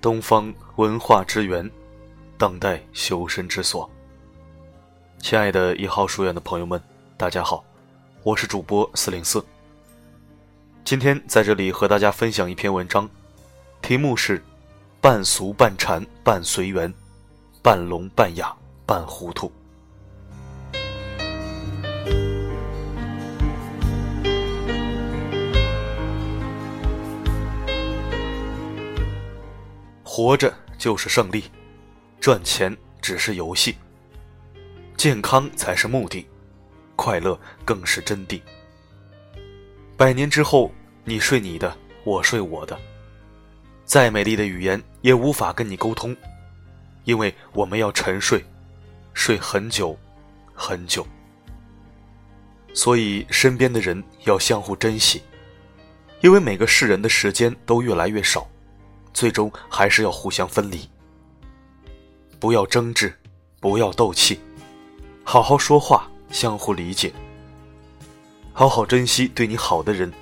[0.00, 1.70] 东方文化之源，
[2.38, 3.88] 当代修身之所。
[5.18, 6.80] 亲爱的一号书院的朋友们，
[7.18, 7.62] 大家好，
[8.22, 9.44] 我是主播四零四。
[10.84, 13.06] 今天在这里和大家分享一篇文章，
[13.82, 14.42] 题目是
[15.02, 16.90] “半俗半禅半随缘，
[17.60, 19.52] 半聋半哑半糊涂”。
[30.22, 31.44] 活着就是胜利，
[32.20, 33.74] 赚钱只是游戏，
[34.94, 36.28] 健康才是目的，
[36.94, 38.38] 快乐更是真谛。
[39.96, 40.70] 百年之后，
[41.04, 41.74] 你睡你的，
[42.04, 42.78] 我睡我的，
[43.86, 46.14] 再美丽的语言也无法跟你沟通，
[47.04, 48.44] 因为我们要沉睡，
[49.14, 49.98] 睡很久，
[50.52, 51.06] 很久。
[52.74, 55.22] 所以身边的人要相互珍惜，
[56.20, 58.46] 因为每个世人的时间都越来越少。
[59.12, 60.88] 最终还是要互相分离。
[62.38, 63.14] 不要争执，
[63.60, 64.40] 不要斗气，
[65.24, 67.12] 好好说话，相互理解。
[68.52, 70.12] 好好珍惜对你好的人，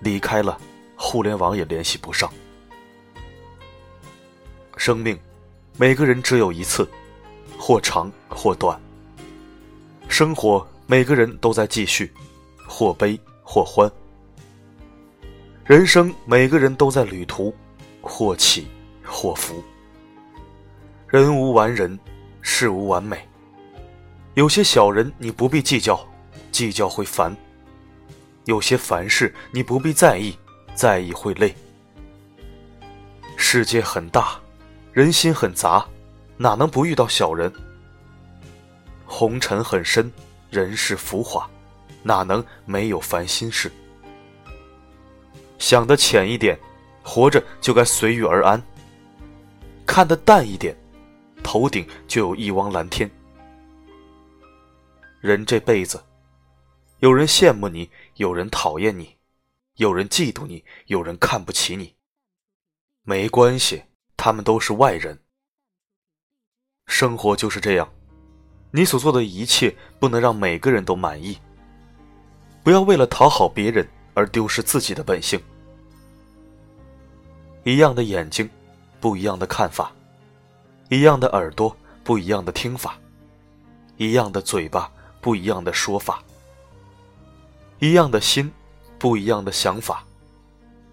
[0.00, 0.58] 离开了，
[0.96, 2.32] 互联网也联系不上。
[4.76, 5.18] 生命，
[5.76, 6.88] 每个人只有一次，
[7.58, 8.80] 或长或短。
[10.08, 12.12] 生活，每个人都在继续，
[12.66, 13.90] 或悲或欢。
[15.64, 17.54] 人生，每个人都在旅途。
[18.08, 18.66] 或起
[19.04, 19.62] 或伏，
[21.06, 21.96] 人无完人，
[22.40, 23.28] 事无完美。
[24.32, 26.00] 有些小人你不必计较，
[26.50, 27.30] 计较会烦；
[28.46, 30.34] 有些烦事你不必在意，
[30.74, 31.54] 在意会累。
[33.36, 34.40] 世界很大，
[34.90, 35.86] 人心很杂，
[36.38, 37.52] 哪能不遇到小人？
[39.04, 40.10] 红尘很深，
[40.50, 41.48] 人世浮华，
[42.02, 43.70] 哪能没有烦心事？
[45.58, 46.58] 想得浅一点。
[47.08, 48.62] 活着就该随遇而安，
[49.86, 50.76] 看得淡一点，
[51.42, 53.10] 头顶就有一汪蓝天。
[55.22, 56.04] 人这辈子，
[56.98, 59.16] 有人羡慕你，有人讨厌你，
[59.76, 61.94] 有人嫉妒你，有人看不起你。
[63.04, 65.18] 没关系，他们都是外人。
[66.86, 67.90] 生活就是这样，
[68.70, 71.38] 你所做的一切不能让每个人都满意。
[72.62, 75.40] 不要为了讨好别人而丢失自己的本性。
[77.68, 78.48] 一样的眼睛，
[78.98, 79.92] 不一样的看法；
[80.88, 82.92] 一样的耳朵，不一样的听法；
[83.98, 84.90] 一样的嘴巴，
[85.20, 86.14] 不一样的说法；
[87.78, 88.50] 一样的心，
[88.98, 89.96] 不一样的想法；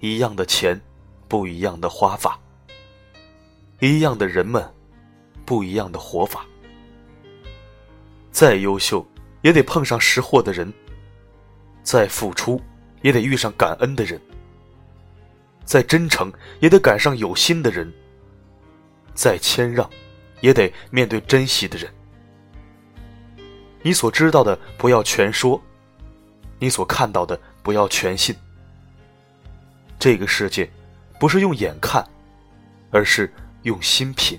[0.00, 0.80] 一样的钱，
[1.28, 2.38] 不一样的花法；
[3.78, 4.66] 一样的人们，
[5.44, 6.46] 不一样的活法。
[8.30, 9.06] 再优秀，
[9.42, 10.72] 也得碰上识货的人；
[11.82, 12.58] 再付出，
[13.02, 14.18] 也得遇上感恩的人。
[15.72, 17.90] 再真诚，也得赶上有心的人；
[19.14, 19.88] 再谦让，
[20.42, 21.90] 也得面对珍惜的人。
[23.80, 25.58] 你所知道的不要全说，
[26.58, 28.36] 你所看到的不要全信。
[29.98, 30.70] 这个世界，
[31.18, 32.06] 不是用眼看，
[32.90, 33.32] 而是
[33.62, 34.38] 用心品。